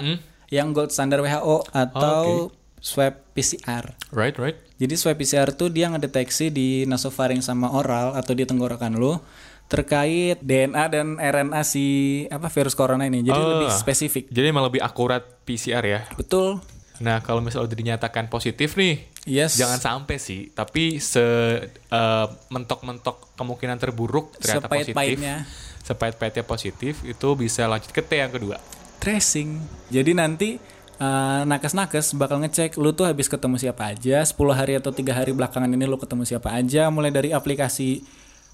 yang 0.48 0.70
gold 0.70 0.94
standar 0.94 1.18
WHO 1.18 1.66
atau 1.74 2.48
swab 2.78 3.18
PCR. 3.34 3.98
Right, 4.14 4.38
right. 4.38 4.54
Jadi 4.78 4.94
swab 4.94 5.18
PCR 5.18 5.50
tuh 5.50 5.68
dia 5.68 5.90
ngedeteksi 5.90 6.48
di 6.48 6.86
nasofaring 6.86 7.42
sama 7.42 7.72
oral 7.72 8.14
atau 8.14 8.32
di 8.32 8.46
tenggorokan 8.46 8.94
lu 8.94 9.18
terkait 9.66 10.38
DNA 10.38 10.84
dan 10.86 11.06
RNA 11.18 11.66
si 11.66 11.84
apa 12.30 12.46
virus 12.46 12.78
corona 12.78 13.02
ini. 13.02 13.26
Jadi 13.26 13.34
Oh. 13.34 13.58
lebih 13.58 13.74
spesifik. 13.74 14.30
Jadi 14.30 14.46
emang 14.46 14.62
lebih 14.62 14.78
akurat 14.78 15.26
PCR 15.42 15.82
ya. 15.82 16.00
Betul. 16.14 16.62
Nah, 16.96 17.20
kalau 17.20 17.42
misalnya 17.42 17.68
udah 17.68 17.78
dinyatakan 17.78 18.30
positif 18.30 18.78
nih, 18.78 19.04
Yes. 19.26 19.58
jangan 19.58 19.82
sampai 19.82 20.22
sih, 20.22 20.54
tapi 20.54 21.02
se 21.02 21.18
eh, 21.68 22.26
mentok-mentok 22.48 23.34
kemungkinan 23.34 23.76
terburuk 23.76 24.38
ternyata 24.38 24.70
positif. 24.70 24.94
Sepahit-pahitnya. 24.94 25.36
Sepahit-pahitnya 25.82 26.44
positif 26.46 26.94
itu 27.02 27.28
bisa 27.34 27.66
lanjut 27.66 27.90
ke 27.90 28.00
T 28.00 28.22
yang 28.22 28.30
kedua. 28.30 28.56
tracing. 28.96 29.60
Jadi 29.92 30.12
nanti 30.14 30.58
uh, 30.98 31.42
nakes-nakes 31.46 32.16
bakal 32.16 32.40
ngecek 32.42 32.74
lu 32.80 32.90
tuh 32.90 33.06
habis 33.06 33.28
ketemu 33.30 33.54
siapa 33.60 33.92
aja 33.92 34.24
10 34.24 34.34
hari 34.50 34.74
atau 34.80 34.90
tiga 34.90 35.14
hari 35.14 35.30
belakangan 35.30 35.68
ini 35.70 35.84
lu 35.86 36.00
ketemu 36.00 36.24
siapa 36.26 36.50
aja 36.50 36.88
mulai 36.90 37.12
dari 37.12 37.30
aplikasi 37.30 38.02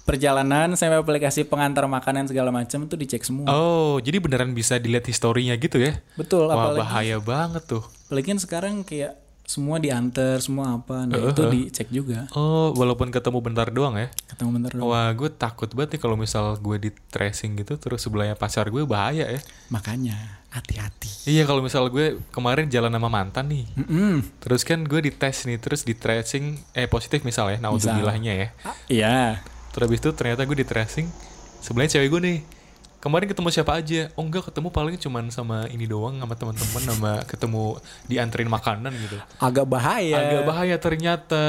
perjalanan 0.03 0.75
sampai 0.75 0.99
aplikasi 0.99 1.47
pengantar 1.47 1.87
makanan 1.87 2.27
segala 2.27 2.51
macam 2.51 2.83
tuh 2.91 2.99
dicek 2.99 3.23
semua. 3.23 3.47
Oh, 3.47 4.03
jadi 4.03 4.19
beneran 4.19 4.51
bisa 4.51 4.75
dilihat 4.75 5.07
historinya 5.07 5.55
gitu 5.55 5.79
ya? 5.79 6.03
Betul, 6.19 6.51
Wah, 6.51 6.59
apalagi 6.59 6.79
bahaya 6.83 7.17
banget 7.23 7.63
tuh. 7.63 7.83
apalagi 8.11 8.35
sekarang 8.35 8.83
kayak 8.83 9.22
semua 9.53 9.77
diantar 9.77 10.41
semua 10.41 10.73
apa 10.75 11.05
nah 11.05 11.13
itu 11.21 11.41
dicek 11.47 11.87
juga 11.87 12.25
Oh, 12.31 12.73
walaupun 12.73 13.07
ketemu 13.07 13.37
bentar 13.39 13.69
doang 13.69 13.93
ya. 13.93 14.09
ketemu 14.25 14.49
bener 14.51 14.71
dong 14.73 14.87
Wah, 14.87 15.11
gue 15.11 15.29
takut 15.29 15.69
banget 15.69 15.93
nih 15.93 16.01
kalau 16.01 16.17
misal 16.17 16.57
gue 16.57 16.77
di 16.79 16.89
tracing 17.07 17.53
gitu 17.55 17.77
terus 17.77 18.01
sebelahnya 18.01 18.33
pacar 18.33 18.65
gue 18.65 18.81
bahaya 18.83 19.29
ya. 19.29 19.41
makanya 19.69 20.17
hati-hati 20.49 21.09
Iya, 21.23 21.45
kalau 21.45 21.61
misal 21.61 21.87
gue 21.87 22.19
kemarin 22.29 22.67
jalan 22.67 22.91
sama 22.91 23.07
mantan 23.07 23.47
nih. 23.47 23.63
Mm-mm. 23.75 24.27
Terus 24.37 24.61
kan 24.61 24.83
gue 24.83 24.99
dites 25.01 25.45
nih, 25.45 25.55
terus 25.55 25.81
di 25.81 25.95
tracing 25.95 26.59
eh 26.73 26.85
positif 26.85 27.21
misal 27.21 27.47
ya, 27.47 27.57
naudzubilahnya 27.57 28.33
ya. 28.35 28.47
Ah, 28.61 28.75
iya 28.85 29.15
Terus 29.71 29.87
habis 29.87 29.97
itu 29.97 30.11
ternyata 30.11 30.43
gue 30.43 30.53
di 30.53 30.67
tracing 30.67 31.07
sebelahnya 31.57 31.95
cewek 31.95 32.09
gue 32.09 32.21
nih. 32.21 32.39
Kemarin 33.03 33.27
ketemu 33.27 33.51
siapa 33.51 33.75
aja? 33.75 34.07
Oh 34.15 34.23
enggak, 34.23 34.47
ketemu 34.47 34.71
paling 34.71 34.95
cuman 34.95 35.27
sama 35.27 35.67
ini 35.67 35.83
doang 35.83 36.15
sama 36.15 36.33
teman-teman 36.33 36.81
sama 36.81 37.11
ketemu 37.27 37.75
dianterin 38.07 38.47
makanan 38.47 38.95
gitu. 38.95 39.19
agak 39.37 39.67
bahaya 39.67 40.15
Agak 40.15 40.41
bahaya 40.45 40.75
ternyata. 40.77 41.43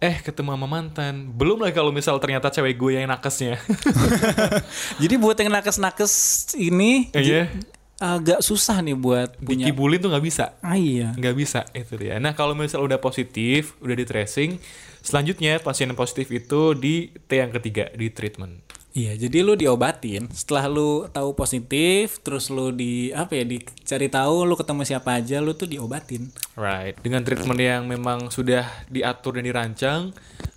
Eh 0.00 0.16
ketemu 0.18 0.56
sama 0.56 0.64
mantan. 0.64 1.28
Belum 1.30 1.60
lah 1.60 1.68
kalau 1.70 1.92
misal 1.92 2.16
ternyata 2.16 2.48
cewek 2.48 2.72
gue 2.72 2.96
yang 2.96 3.04
nakesnya. 3.04 3.60
jadi 5.02 5.14
buat 5.14 5.36
yang 5.36 5.52
nakes-nakes 5.52 6.12
ini 6.56 7.12
Iya. 7.12 7.52
j- 7.52 7.68
agak 8.00 8.40
susah 8.40 8.80
nih 8.80 8.96
buat 8.96 9.36
punya 9.36 9.68
Dikibulin 9.68 10.00
tuh 10.00 10.08
nggak 10.08 10.24
bisa. 10.24 10.56
ah 10.64 10.72
iya 10.72 11.12
nggak 11.12 11.36
bisa 11.36 11.68
itu 11.70 12.00
dia. 12.00 12.16
Nah 12.16 12.32
kalau 12.32 12.56
misal 12.56 12.80
udah 12.80 12.96
positif, 12.96 13.76
udah 13.76 13.92
di 13.92 14.08
tracing, 14.08 14.56
selanjutnya 14.98 15.60
pasien 15.60 15.92
positif 15.92 16.32
itu 16.32 16.72
di 16.72 17.12
T 17.20 17.36
yang 17.36 17.52
ketiga 17.52 17.92
di 17.92 18.08
treatment. 18.08 18.79
Iya, 18.90 19.14
jadi 19.14 19.46
lu 19.46 19.54
diobatin. 19.54 20.26
Setelah 20.34 20.66
lu 20.66 21.06
tahu 21.14 21.30
positif, 21.38 22.18
terus 22.26 22.50
lu 22.50 22.74
di 22.74 23.14
apa 23.14 23.38
ya, 23.38 23.46
dicari 23.46 24.10
tahu 24.10 24.42
lu 24.42 24.58
ketemu 24.58 24.82
siapa 24.82 25.22
aja, 25.22 25.38
lu 25.38 25.54
tuh 25.54 25.70
diobatin. 25.70 26.26
Right. 26.58 26.98
Dengan 26.98 27.22
treatment 27.22 27.60
yang 27.62 27.86
memang 27.86 28.34
sudah 28.34 28.66
diatur 28.90 29.38
dan 29.38 29.46
dirancang, 29.46 30.10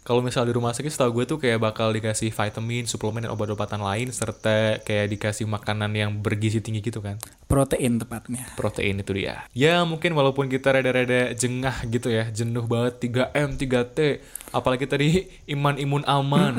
kalau 0.04 0.20
misal 0.20 0.44
di 0.44 0.52
rumah 0.52 0.76
sakit 0.76 0.92
setahu 0.92 1.22
gue 1.22 1.26
tuh 1.30 1.40
kayak 1.40 1.64
bakal 1.64 1.94
dikasih 1.96 2.34
vitamin, 2.34 2.84
suplemen 2.90 3.24
dan 3.24 3.32
obat-obatan 3.32 3.80
lain 3.80 4.12
serta 4.12 4.84
kayak 4.84 5.16
dikasih 5.16 5.48
makanan 5.48 5.96
yang 5.96 6.12
bergizi 6.20 6.60
tinggi 6.60 6.84
gitu 6.84 7.00
kan. 7.00 7.22
Protein 7.48 8.02
tepatnya. 8.02 8.44
Protein 8.60 9.00
itu 9.00 9.16
dia. 9.16 9.48
Ya 9.56 9.80
mungkin 9.88 10.12
walaupun 10.12 10.52
kita 10.52 10.76
rada-rada 10.76 11.32
jengah 11.38 11.86
gitu 11.88 12.12
ya, 12.12 12.28
jenuh 12.34 12.68
banget 12.68 13.00
3M, 13.00 13.56
3T, 13.56 14.20
apalagi 14.52 14.86
tadi 14.92 15.08
iman 15.54 15.80
imun 15.80 16.04
aman. 16.04 16.54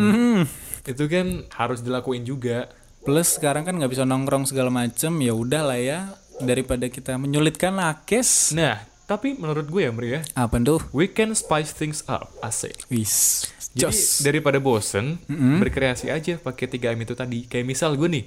Itu 0.85 1.09
kan 1.09 1.49
harus 1.57 1.81
dilakuin 1.81 2.25
juga. 2.29 2.69
Plus 3.05 3.37
sekarang 3.37 3.69
kan 3.69 3.76
nggak 3.76 3.93
bisa 3.93 4.05
nongkrong 4.09 4.49
segala 4.49 4.73
macem, 4.73 5.12
ya 5.21 5.37
udah 5.37 5.62
lah 5.64 5.81
ya. 5.81 5.99
Daripada 6.41 6.88
kita 6.88 7.17
menyulitkan 7.21 7.76
nakes. 7.76 8.57
Nah, 8.57 8.81
tapi 9.05 9.37
menurut 9.37 9.69
gue 9.69 9.85
ya 9.85 9.93
Mri 9.93 10.09
ya, 10.17 10.21
Apa 10.33 10.57
tuh? 10.64 10.81
we 10.97 11.05
can 11.05 11.37
spice 11.37 11.76
things 11.76 12.00
up, 12.09 12.33
asik. 12.41 12.88
Wis. 12.88 13.45
Jadi 13.76 14.25
daripada 14.25 14.57
bosen, 14.62 15.21
berkreasi 15.61 16.09
aja 16.09 16.41
pakai 16.41 16.71
3M 16.71 17.05
itu 17.05 17.12
tadi. 17.12 17.45
Kayak 17.45 17.67
misal 17.69 17.99
gue 18.00 18.09
nih, 18.09 18.25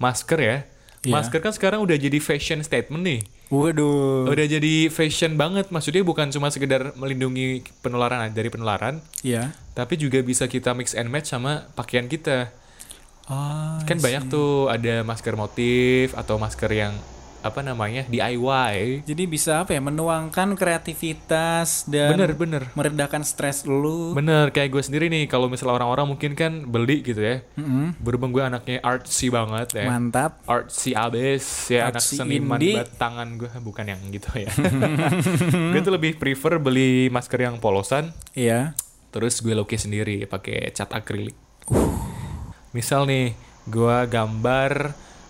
masker 0.00 0.40
ya. 0.40 0.56
Iya. 1.04 1.12
Masker 1.12 1.40
kan 1.44 1.52
sekarang 1.52 1.84
udah 1.84 2.00
jadi 2.00 2.16
fashion 2.24 2.64
statement 2.64 3.04
nih. 3.04 3.20
Waduh. 3.54 4.26
Udah 4.26 4.46
jadi 4.46 4.88
fashion 4.88 5.34
banget. 5.34 5.70
Maksudnya 5.70 6.02
bukan 6.02 6.28
cuma 6.28 6.50
sekedar 6.50 6.90
melindungi 6.94 7.62
penularan 7.78 8.26
dari 8.30 8.48
penularan, 8.48 8.98
Iya. 9.22 9.54
tapi 9.72 9.94
juga 9.94 10.18
bisa 10.20 10.44
kita 10.44 10.72
mix 10.72 10.92
and 10.92 11.06
match 11.06 11.30
sama 11.30 11.70
pakaian 11.72 12.06
kita. 12.06 12.50
Oh, 13.24 13.80
Kan 13.86 13.98
banyak 13.98 14.28
tuh 14.28 14.68
ada 14.68 15.00
masker 15.00 15.32
motif 15.32 16.12
atau 16.12 16.36
masker 16.36 16.68
yang 16.68 16.92
apa 17.44 17.60
namanya 17.60 18.08
DIY. 18.08 19.04
jadi 19.04 19.22
bisa 19.24 19.52
apa 19.60 19.70
ya, 19.70 19.80
menuangkan 19.80 20.56
kreativitas 20.56 21.84
dan 21.84 22.16
Bener 22.16 22.32
bener. 22.32 22.62
meredakan 22.72 23.20
stres 23.20 23.62
lu. 23.62 24.16
Bener, 24.16 24.48
kayak 24.48 24.70
gue 24.70 24.80
sendiri 24.80 25.06
nih, 25.06 25.28
kalau 25.28 25.46
misalnya 25.46 25.76
orang-orang 25.76 26.08
mungkin 26.08 26.32
kan 26.32 26.64
beli 26.64 27.04
gitu 27.04 27.20
ya. 27.20 27.44
Mm-mm. 27.54 28.00
Berhubung 28.00 28.32
gue 28.32 28.40
anaknya 28.40 28.80
artsy 28.80 29.28
banget 29.28 29.76
ya. 29.76 29.84
Mantap. 29.84 30.40
Artsy 30.44 30.96
abis 30.96 31.68
ya 31.68 31.92
anak 31.92 32.00
seniman 32.00 32.56
batangan 32.56 33.28
gue 33.36 33.50
bukan 33.68 33.84
yang 33.86 34.00
gitu 34.08 34.32
ya. 34.34 34.48
gue 35.76 35.80
tuh 35.80 35.92
lebih 35.92 36.16
prefer 36.16 36.56
beli 36.56 37.12
masker 37.12 37.38
yang 37.38 37.60
polosan, 37.60 38.16
Iya. 38.32 38.72
terus 39.10 39.38
gue 39.38 39.52
lukis 39.52 39.84
sendiri 39.84 40.24
pakai 40.24 40.72
cat 40.72 40.88
akrilik. 40.90 41.36
Misal 42.72 43.04
nih, 43.04 43.36
gue 43.66 43.96
gambar 44.08 44.72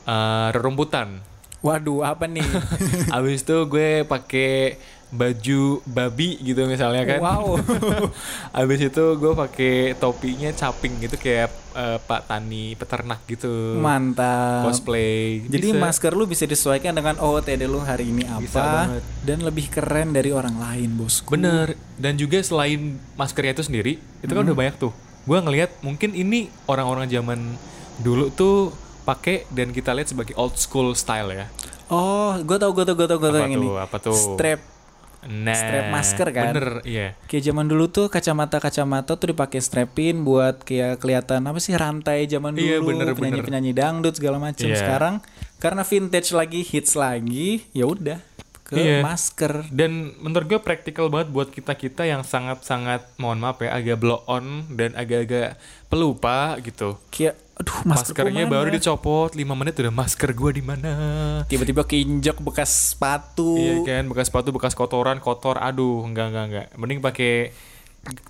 eh, 0.04 0.48
rerumputan. 0.52 1.33
Waduh, 1.64 2.04
apa 2.04 2.28
nih? 2.28 2.44
Abis 3.16 3.40
itu 3.40 3.56
gue 3.64 4.04
pakai 4.04 4.76
baju 5.14 5.80
babi 5.88 6.36
gitu 6.44 6.68
misalnya 6.68 7.08
kan. 7.08 7.24
Wow. 7.24 7.56
Abis 8.60 8.92
itu 8.92 9.04
gue 9.16 9.32
pakai 9.32 9.96
topinya 9.96 10.52
caping 10.52 11.00
gitu 11.08 11.16
kayak 11.16 11.48
eh, 11.72 11.98
Pak 12.04 12.28
Tani 12.28 12.76
peternak 12.76 13.24
gitu. 13.24 13.80
Mantap. 13.80 14.68
Cosplay. 14.68 15.48
Jadi 15.48 15.72
Bisa. 15.72 15.80
masker 15.80 16.12
lu 16.12 16.28
bisa 16.28 16.44
disesuaikan 16.44 16.92
dengan 16.92 17.16
OOTD 17.16 17.64
lu 17.64 17.80
hari 17.80 18.12
ini 18.12 18.28
Bisa 18.44 18.60
apa 18.60 18.68
banget. 18.84 19.02
dan 19.24 19.38
lebih 19.40 19.66
keren 19.72 20.12
dari 20.12 20.36
orang 20.36 20.60
lain, 20.60 21.00
bosku. 21.00 21.32
Bener. 21.32 21.80
Dan 21.96 22.20
juga 22.20 22.44
selain 22.44 23.00
maskernya 23.16 23.56
itu 23.56 23.64
sendiri, 23.64 23.92
itu 24.20 24.32
kan 24.36 24.44
udah 24.44 24.58
banyak 24.58 24.76
tuh. 24.76 24.92
Gue 25.24 25.40
ngelihat 25.40 25.80
mungkin 25.80 26.12
ini 26.12 26.52
orang-orang 26.68 27.08
zaman 27.08 27.56
dulu 28.04 28.28
tuh 28.34 28.83
pakai 29.04 29.44
dan 29.52 29.70
kita 29.70 29.92
lihat 29.92 30.10
sebagai 30.10 30.34
old 30.34 30.56
school 30.56 30.96
style 30.96 31.30
ya. 31.30 31.46
Oh, 31.92 32.34
gue 32.40 32.56
tau, 32.56 32.72
gue 32.72 32.84
tau, 32.88 32.96
gue 32.96 33.06
tau, 33.06 33.18
gue 33.20 33.30
tau 33.30 33.40
yang 33.44 33.60
ini. 33.60 33.66
tuh? 33.68 33.76
Apa 33.76 33.96
tuh? 34.00 34.16
Strap. 34.16 34.60
Nah, 35.24 35.56
Strap 35.56 35.84
masker 35.88 36.28
kan? 36.36 36.52
Bener, 36.52 36.68
iya. 36.84 37.08
Kayak 37.24 37.48
zaman 37.48 37.64
dulu 37.64 37.88
tuh 37.88 38.12
kacamata-kacamata 38.12 39.16
tuh 39.16 39.32
dipakai 39.32 39.60
strapin 39.60 40.20
buat 40.20 40.60
kayak 40.64 41.00
kelihatan 41.00 41.44
apa 41.48 41.56
sih 41.60 41.72
rantai 41.72 42.28
zaman 42.28 42.52
dulu 42.52 42.64
Iya, 42.64 42.78
bener, 42.84 43.16
penyanyi-penyanyi 43.16 43.72
dangdut 43.72 44.20
segala 44.20 44.36
macam. 44.36 44.68
Iya. 44.68 44.76
Sekarang 44.80 45.14
karena 45.60 45.80
vintage 45.80 46.28
lagi, 46.36 46.60
hits 46.60 46.92
lagi, 46.92 47.64
ya 47.72 47.88
udah 47.88 48.20
ke 48.64 48.74
Iya. 48.74 49.04
masker. 49.04 49.68
Dan 49.68 50.16
menurut 50.18 50.48
gue 50.48 50.58
praktikal 50.58 51.06
banget 51.06 51.28
buat 51.28 51.48
kita-kita 51.48 52.04
yang 52.04 52.24
sangat-sangat, 52.24 53.12
mohon 53.16 53.36
maaf 53.36 53.60
ya, 53.60 53.70
agak 53.70 54.00
blow 54.00 54.24
on 54.24 54.64
dan 54.72 54.96
agak-agak 54.96 55.60
pelupa 55.86 56.56
gitu. 56.58 56.96
Kayak 57.08 57.36
aduh 57.54 57.86
masker 57.86 58.26
Maskernya 58.26 58.50
baru 58.50 58.66
dicopot 58.66 59.30
5 59.30 59.54
menit 59.54 59.78
udah 59.78 59.94
masker 59.94 60.34
gue 60.34 60.50
di 60.50 60.64
mana? 60.64 60.90
tiba-tiba 61.46 61.84
keinjak 61.84 62.40
bekas 62.40 62.96
sepatu. 62.96 63.54
Iya 63.54 63.84
kan, 63.84 64.08
bekas 64.08 64.26
sepatu, 64.26 64.50
bekas 64.50 64.74
kotoran, 64.74 65.20
kotor. 65.20 65.60
Aduh, 65.60 66.02
enggak 66.02 66.32
enggak 66.32 66.44
enggak. 66.48 66.66
Mending 66.74 66.98
pakai 66.98 67.52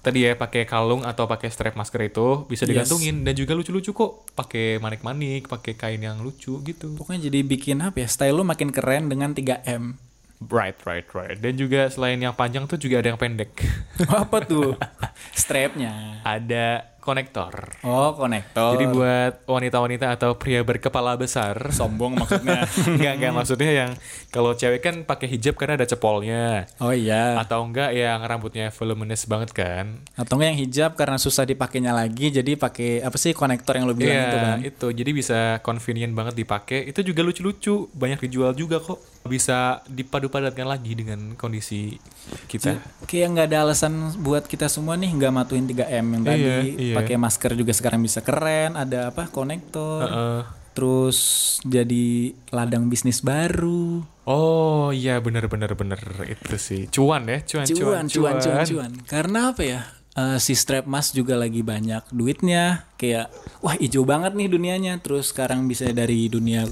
tadi 0.03 0.23
ya 0.23 0.35
pakai 0.35 0.63
kalung 0.65 1.03
atau 1.03 1.27
pakai 1.27 1.51
strap 1.51 1.75
masker 1.75 1.99
itu 2.05 2.47
bisa 2.47 2.63
Yes. 2.63 2.71
digantungin 2.85 3.23
dan 3.23 3.35
juga 3.35 3.55
lucu-lucu 3.55 3.91
kok. 3.91 4.13
Pakai 4.35 4.77
manik-manik, 4.77 5.47
pakai 5.47 5.73
kain 5.75 5.99
yang 5.99 6.21
lucu 6.21 6.61
gitu. 6.61 6.95
Pokoknya 6.95 7.27
jadi 7.27 7.43
bikin 7.43 7.81
apa 7.81 8.03
ya? 8.03 8.09
Style 8.11 8.35
lu 8.35 8.43
makin 8.43 8.71
keren 8.71 9.09
dengan 9.09 9.33
3M. 9.33 9.95
Right, 10.51 10.77
right, 10.85 11.07
right. 11.15 11.37
Dan 11.39 11.57
juga 11.57 11.89
selain 11.89 12.21
yang 12.21 12.35
panjang 12.37 12.69
tuh 12.69 12.77
juga 12.77 13.01
ada 13.01 13.09
yang 13.13 13.21
pendek. 13.21 13.65
apa 14.11 14.43
tuh? 14.45 14.77
Strapnya. 15.37 16.21
ada 16.25 16.94
konektor. 17.05 17.53
Oh, 17.85 18.17
konektor. 18.17 18.81
Jadi 18.81 18.85
buat 18.89 19.45
wanita-wanita 19.45 20.17
atau 20.17 20.41
pria 20.41 20.65
berkepala 20.65 21.15
besar. 21.15 21.69
sombong 21.71 22.17
maksudnya. 22.17 22.65
enggak, 22.97 23.13
enggak 23.21 23.33
maksudnya 23.37 23.71
yang 23.71 23.91
kalau 24.33 24.57
cewek 24.57 24.81
kan 24.81 25.05
pakai 25.05 25.29
hijab 25.29 25.55
karena 25.55 25.77
ada 25.77 25.85
cepolnya. 25.85 26.65
oh 26.81 26.91
iya. 26.91 27.37
Atau 27.37 27.61
enggak 27.61 27.93
yang 27.93 28.25
rambutnya 28.25 28.73
voluminous 28.73 29.29
banget 29.29 29.53
kan. 29.53 30.01
Atau 30.17 30.41
enggak 30.41 30.57
yang 30.57 30.61
hijab 30.65 30.91
karena 30.97 31.21
susah 31.21 31.45
dipakainya 31.45 31.93
lagi 31.93 32.33
jadi 32.33 32.57
pakai 32.57 33.05
apa 33.05 33.21
sih 33.21 33.37
konektor 33.37 33.77
yang 33.77 33.85
lu 33.85 33.93
bilang 33.93 34.15
Iya, 34.15 34.25
itu 34.25 34.39
kan. 34.41 34.59
itu. 34.65 34.87
Jadi 34.95 35.11
bisa 35.13 35.39
convenient 35.61 36.17
banget 36.17 36.35
dipakai. 36.35 36.89
Itu 36.89 37.05
juga 37.05 37.21
lucu-lucu, 37.21 37.93
banyak 37.93 38.25
dijual 38.25 38.57
juga 38.57 38.81
kok. 38.81 38.97
Bisa 39.25 39.85
dipadu-padatkan 39.89 40.65
lagi 40.65 40.93
dengan 40.95 41.35
kondisi 41.35 41.97
kita. 42.47 42.81
Kayak 43.05 43.29
nggak 43.35 43.47
ada 43.51 43.59
alasan 43.69 43.93
buat 44.21 44.45
kita 44.45 44.69
semua 44.69 44.95
nih 44.95 45.11
nggak 45.13 45.33
matuhin 45.33 45.67
3M 45.67 46.07
yang 46.15 46.23
tadi. 46.23 46.45
Iya, 46.79 46.94
iya. 46.95 46.99
Pakai 47.03 47.17
masker 47.19 47.53
juga 47.59 47.75
sekarang 47.75 48.01
bisa 48.01 48.23
keren, 48.23 48.79
ada 48.79 49.11
apa? 49.11 49.27
Konektor. 49.27 50.07
Heeh. 50.07 50.41
Terus 50.75 51.19
jadi 51.63 52.35
ladang 52.55 52.87
bisnis 52.87 53.23
baru. 53.23 54.03
Oh 54.27 54.95
iya 54.95 55.19
bener 55.19 55.47
bener 55.47 55.75
bener 55.77 56.01
itu 56.27 56.57
sih 56.57 56.89
cuan 56.89 57.29
ya 57.29 57.45
cuan 57.45 57.67
Cuan, 57.69 58.05
cuan, 58.09 58.35
cuan, 58.41 58.65
cuan. 58.67 58.93
Karena 59.05 59.55
apa 59.55 59.63
ya? 59.63 59.81
eh, 60.15 60.39
si 60.39 60.55
strap 60.55 60.87
mas 60.87 61.11
juga 61.11 61.35
lagi 61.39 61.63
banyak 61.63 62.11
duitnya. 62.11 62.87
Kayak 62.99 63.31
wah 63.63 63.75
hijau 63.79 64.03
banget 64.07 64.35
nih 64.35 64.49
dunianya. 64.51 64.99
Terus 65.03 65.31
sekarang 65.35 65.67
bisa 65.71 65.91
dari 65.91 66.27
dunia 66.31 66.67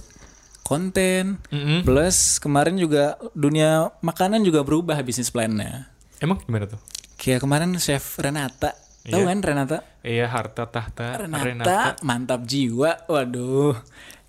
konten. 0.66 1.42
Mm-mm. 1.50 1.82
Plus 1.86 2.38
kemarin 2.42 2.78
juga 2.78 3.18
dunia 3.34 3.90
makanan 4.02 4.42
juga 4.42 4.62
berubah 4.66 4.98
bisnis 5.02 5.30
plannya. 5.30 5.90
Emang 6.22 6.38
gimana 6.42 6.70
tuh? 6.70 6.80
Kayak 7.18 7.46
kemarin 7.46 7.70
chef 7.78 8.18
Renata. 8.18 8.74
Tahu 9.02 9.18
Iya. 9.18 9.28
kan 9.28 9.38
Renata? 9.42 9.78
Iya 10.02 10.26
harta 10.26 10.64
tahta 10.66 11.06
Renata, 11.18 11.98
mantap 12.02 12.46
jiwa. 12.46 13.02
Waduh. 13.06 13.74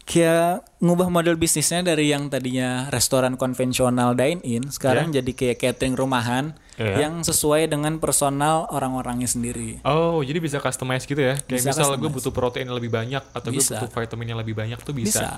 kayak 0.04 0.68
ngubah 0.84 1.08
model 1.08 1.40
bisnisnya 1.40 1.80
dari 1.80 2.12
yang 2.12 2.28
tadinya 2.28 2.92
restoran 2.92 3.40
konvensional 3.40 4.12
dine 4.12 4.44
in 4.44 4.68
sekarang 4.68 5.16
jadi 5.16 5.32
kayak 5.32 5.58
catering 5.58 5.96
rumahan 5.96 6.60
Iya. 6.76 7.08
yang 7.08 7.24
sesuai 7.24 7.70
dengan 7.70 8.02
personal 8.02 8.68
orang-orangnya 8.68 9.30
sendiri. 9.30 9.80
Oh, 9.86 10.20
jadi 10.20 10.42
bisa 10.42 10.60
customize 10.60 11.06
gitu 11.06 11.22
ya? 11.22 11.38
Kayak 11.40 11.56
Bisa 11.56 11.70
misal 11.72 11.96
gue 11.96 12.10
butuh 12.10 12.34
protein 12.34 12.68
yang 12.68 12.76
lebih 12.76 12.92
banyak 12.92 13.24
atau 13.32 13.48
gue 13.48 13.62
Bisa. 13.62 13.80
butuh 13.80 13.90
vitamin 13.94 14.28
yang 14.34 14.40
lebih 14.42 14.58
banyak 14.58 14.80
tuh 14.82 14.92
bisa. 14.92 15.08
Bisa. 15.08 15.30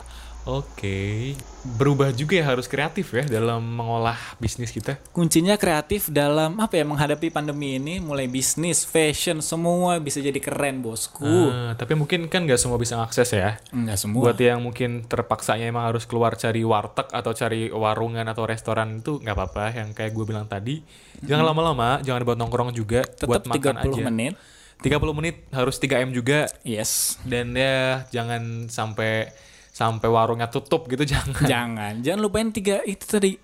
Oke. 0.45 1.33
Berubah 1.65 2.13
juga 2.13 2.37
ya 2.37 2.45
harus 2.45 2.69
kreatif 2.69 3.09
ya 3.09 3.25
dalam 3.25 3.65
mengolah 3.65 4.13
bisnis 4.37 4.69
kita. 4.69 5.01
Kuncinya 5.09 5.57
kreatif 5.57 6.13
dalam 6.13 6.61
apa 6.61 6.77
ya 6.77 6.85
menghadapi 6.85 7.33
pandemi 7.33 7.81
ini 7.81 7.97
mulai 7.97 8.29
bisnis, 8.29 8.85
fashion 8.85 9.41
semua 9.41 9.97
bisa 9.97 10.21
jadi 10.21 10.37
keren 10.37 10.85
bosku. 10.85 11.25
Ah, 11.25 11.73
tapi 11.73 11.97
mungkin 11.97 12.29
kan 12.29 12.45
nggak 12.45 12.61
semua 12.61 12.77
bisa 12.77 12.93
ngakses 13.01 13.33
ya. 13.33 13.57
Enggak 13.73 13.97
semua. 13.97 14.29
Buat 14.29 14.37
yang 14.37 14.61
mungkin 14.61 15.09
terpaksanya 15.09 15.65
emang 15.65 15.89
harus 15.89 16.05
keluar 16.05 16.37
cari 16.37 16.61
warteg 16.61 17.09
atau 17.09 17.33
cari 17.33 17.73
warungan 17.73 18.29
atau 18.29 18.45
restoran 18.45 19.01
itu 19.01 19.17
nggak 19.17 19.33
apa-apa. 19.33 19.73
Yang 19.73 19.89
kayak 19.97 20.11
gue 20.13 20.25
bilang 20.29 20.45
tadi, 20.45 20.85
jangan 21.25 21.49
lama-lama, 21.49 22.05
jangan 22.05 22.21
buat 22.21 22.37
nongkrong 22.37 22.69
juga, 22.69 23.01
buat 23.25 23.41
Tetap 23.41 23.57
makan 23.57 23.75
30 23.81 23.97
aja. 23.97 24.03
menit. 24.13 24.33
30 24.75 25.17
menit 25.17 25.35
harus 25.49 25.81
3 25.81 26.03
m 26.05 26.11
juga 26.13 26.45
Yes. 26.61 27.17
dan 27.23 27.55
ya 27.55 28.05
jangan 28.11 28.67
sampai 28.69 29.31
sampai 29.75 30.07
warungnya 30.07 30.47
tutup 30.47 30.87
gitu 30.87 31.03
jangan. 31.13 31.43
Jangan, 31.43 31.93
jangan 31.99 32.19
lupain 32.23 32.47
tiga 32.55 32.79
itu 32.87 33.03
tadi. 33.03 33.35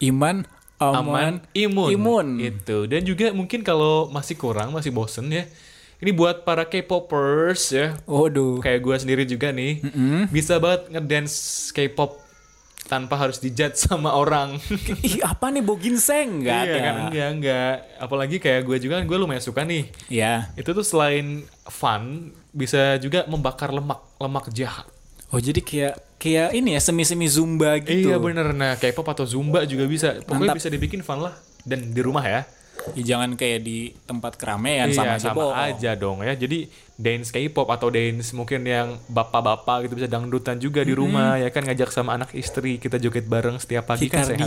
Iman, 0.00 0.48
aman, 0.80 0.96
aman, 1.04 1.34
imun. 1.52 1.88
imun. 1.92 2.26
Itu. 2.40 2.88
Dan 2.88 3.04
juga 3.04 3.36
mungkin 3.36 3.60
kalau 3.60 4.08
masih 4.08 4.40
kurang, 4.40 4.72
masih 4.72 4.88
bosen 4.88 5.28
ya. 5.28 5.44
Ini 6.00 6.10
buat 6.10 6.42
para 6.42 6.66
K-popers 6.66 7.62
ya. 7.70 7.86
Waduh. 8.08 8.60
Kayak 8.64 8.80
gue 8.82 8.96
sendiri 8.98 9.22
juga 9.28 9.52
nih. 9.54 9.80
Bisa 10.28 10.58
banget 10.58 10.90
ngedance 10.90 11.70
K-pop 11.70 12.24
tanpa 12.84 13.16
harus 13.16 13.40
dijudge 13.40 13.80
sama 13.80 14.12
orang. 14.12 14.60
Ih, 15.06 15.24
apa 15.24 15.48
nih 15.48 15.64
bau 15.64 15.80
ginseng? 15.80 16.44
Enggak 16.44 16.62
iya 16.68 16.76
kan? 16.76 16.94
Enggak, 17.08 17.28
enggak. 17.40 17.74
Apalagi 17.96 18.36
kayak 18.36 18.62
gue 18.68 18.76
juga 18.84 19.00
kan 19.00 19.04
gue 19.08 19.16
lumayan 19.16 19.40
suka 19.40 19.64
nih. 19.64 19.88
Ya. 20.12 20.52
Itu 20.58 20.76
tuh 20.76 20.84
selain 20.84 21.48
fun, 21.64 22.36
bisa 22.52 23.00
juga 23.00 23.24
membakar 23.24 23.72
lemak, 23.72 24.04
lemak 24.20 24.52
jahat. 24.52 24.84
Oh, 25.32 25.40
jadi 25.40 25.60
kayak 25.60 25.94
kayak 26.24 26.48
ini 26.56 26.76
ya 26.76 26.80
semi-semi 26.80 27.28
zumba 27.28 27.76
gitu. 27.84 28.08
Iya 28.08 28.16
bener, 28.16 28.56
nah 28.56 28.80
K-pop 28.80 29.04
atau 29.04 29.28
Zumba 29.28 29.68
juga 29.68 29.84
bisa. 29.84 30.20
Pokoknya 30.24 30.56
Mantap. 30.56 30.58
bisa 30.60 30.68
dibikin 30.72 31.04
fun 31.04 31.20
lah. 31.20 31.36
Dan 31.64 31.92
di 31.92 32.00
rumah 32.00 32.24
ya. 32.24 32.42
Ya, 32.92 33.16
jangan 33.16 33.32
kayak 33.32 33.64
di 33.64 33.96
tempat 34.04 34.36
keramaian 34.36 34.92
iya, 34.92 34.96
sama 34.96 35.16
aja 35.16 35.32
sama 35.32 35.36
bohong. 35.40 35.56
aja 35.56 35.90
dong 35.96 36.18
ya. 36.20 36.36
Jadi 36.36 36.68
dance 37.00 37.32
K-pop 37.32 37.68
atau 37.72 37.88
dance 37.88 38.36
mungkin 38.36 38.60
yang 38.68 39.00
bapak-bapak 39.08 39.88
gitu 39.88 39.96
bisa 39.96 40.08
dangdutan 40.10 40.60
juga 40.60 40.84
di 40.84 40.92
rumah 40.92 41.40
ya 41.40 41.48
kan 41.48 41.64
ngajak 41.64 41.88
sama 41.88 42.12
anak 42.12 42.36
istri 42.36 42.76
kita 42.76 43.00
joget 43.00 43.24
bareng 43.24 43.56
setiap 43.56 43.88
pagi 43.88 44.12
kan 44.12 44.28
sehat. 44.28 44.44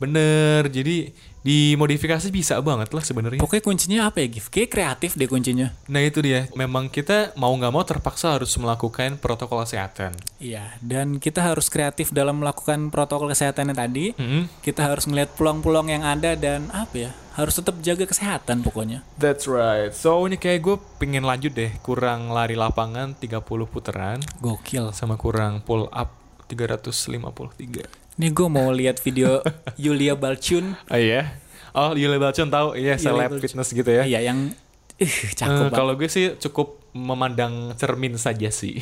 Bener. 0.00 0.72
Jadi 0.72 1.12
dimodifikasi 1.44 2.32
bisa 2.32 2.56
banget 2.64 2.88
lah 2.90 3.04
sebenarnya. 3.04 3.38
Pokoknya 3.38 3.62
kuncinya 3.62 3.98
apa 4.08 4.24
ya, 4.24 4.32
Gif? 4.32 4.48
Kayak 4.48 4.72
kreatif 4.72 5.20
deh 5.20 5.28
kuncinya. 5.28 5.76
Nah 5.92 6.00
itu 6.00 6.24
dia. 6.24 6.48
Memang 6.56 6.88
kita 6.88 7.36
mau 7.36 7.52
nggak 7.52 7.72
mau 7.72 7.84
terpaksa 7.84 8.40
harus 8.40 8.50
melakukan 8.56 9.20
protokol 9.20 9.60
kesehatan. 9.62 10.16
Iya, 10.40 10.72
dan 10.80 11.20
kita 11.20 11.44
harus 11.44 11.68
kreatif 11.68 12.10
dalam 12.16 12.40
melakukan 12.40 12.88
protokol 12.88 13.28
kesehatannya 13.30 13.76
tadi. 13.76 14.16
Hmm. 14.16 14.48
Kita 14.64 14.88
harus 14.88 15.04
ngeliat 15.04 15.36
peluang-peluang 15.36 15.92
yang 15.92 16.02
ada 16.02 16.32
dan 16.32 16.72
apa 16.72 16.96
ya? 16.96 17.10
Harus 17.36 17.60
tetap 17.60 17.76
jaga 17.84 18.08
kesehatan 18.08 18.64
pokoknya. 18.64 19.04
That's 19.20 19.44
right. 19.44 19.92
So 19.92 20.24
ini 20.24 20.40
kayak 20.40 20.64
gue 20.64 20.76
pengen 20.96 21.28
lanjut 21.28 21.52
deh. 21.52 21.76
Kurang 21.84 22.32
lari 22.32 22.56
lapangan 22.56 23.18
30 23.20 23.42
putaran. 23.68 24.22
Gokil. 24.40 24.94
Sama 24.96 25.20
kurang 25.20 25.60
pull 25.60 25.90
up 25.92 26.14
353. 26.48 28.03
Nih 28.14 28.30
gue 28.30 28.46
mau 28.46 28.70
lihat 28.70 29.02
video 29.02 29.42
Yulia 29.82 30.14
Balchun. 30.14 30.78
Oh 30.86 30.98
iya. 30.98 31.38
Oh, 31.74 31.90
Yuli 31.90 32.22
Balchun 32.22 32.46
tahu, 32.48 32.78
iya 32.78 32.94
seleb 32.94 33.34
fitness 33.42 33.74
gitu 33.74 33.90
ya. 33.90 34.06
Iya, 34.06 34.30
yang 34.30 34.54
Eh, 34.94 35.10
cakep 35.10 35.58
banget. 35.58 35.74
kalau 35.74 35.98
gue 35.98 36.06
sih 36.06 36.38
cukup 36.38 36.78
memandang 36.94 37.74
cermin 37.74 38.14
saja 38.14 38.46
sih. 38.46 38.78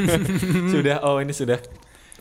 sudah, 0.72 1.04
oh 1.04 1.20
ini 1.20 1.36
sudah 1.36 1.60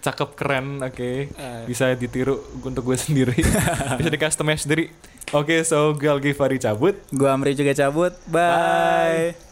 cakep 0.03 0.36
keren, 0.36 0.84
oke. 0.84 1.31
Eh. 1.31 1.63
Bisa 1.63 1.96
ditiru 1.96 2.43
untuk 2.60 2.84
gue 2.84 3.00
sendiri. 3.00 3.39
Bisa 4.03 4.10
di 4.12 4.20
customize 4.20 4.67
sendiri. 4.67 4.91
Oke, 5.31 5.63
so 5.63 5.96
gue 5.96 6.12
Algi 6.12 6.36
Fari 6.36 6.60
cabut. 6.60 7.00
Gue 7.08 7.31
Amri 7.31 7.55
juga 7.55 7.72
cabut. 7.72 8.12
Bye. 8.27 9.50